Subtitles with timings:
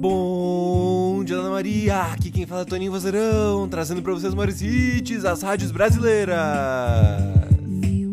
[0.00, 2.00] Bom dia, Ana Maria!
[2.12, 6.36] Aqui quem fala é Toninho Vozeirão, trazendo pra vocês os maiores hits, as rádios brasileiras!
[7.80, 8.04] E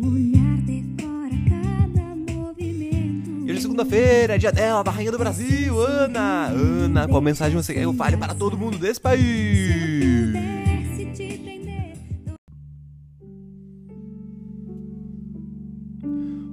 [3.50, 6.50] hoje é segunda-feira, dia dela, da Rainha do Brasil, Ana!
[6.50, 9.95] Ana, qual mensagem você quer que eu fale para todo mundo desse país?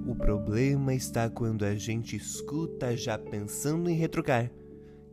[0.07, 4.51] O problema está quando a gente escuta já pensando em retrucar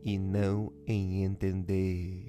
[0.03, 2.25] e não em entender.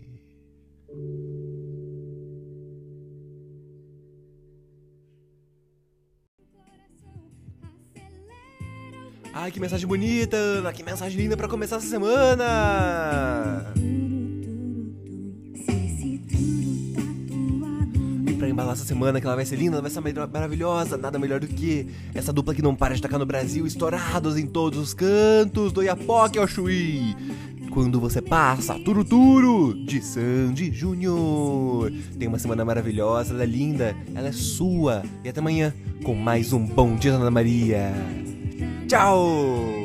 [9.32, 10.72] Ai, que mensagem bonita, Ana!
[10.72, 13.72] Que mensagem linda para começar essa semana!
[18.40, 21.40] Pra embalar essa semana, que ela vai ser linda, ela vai ser maravilhosa, nada melhor
[21.40, 24.94] do que essa dupla que não para de tacar no Brasil, estourados em todos os
[24.94, 27.14] cantos, do Iapoque ao Chuí.
[27.70, 31.92] Quando você passa, Turuturo, de Sandy Júnior.
[32.18, 35.02] Tem uma semana maravilhosa, ela é linda, ela é sua.
[35.22, 37.92] E até amanhã com mais um Bom Dia Ana Maria.
[38.88, 39.79] Tchau!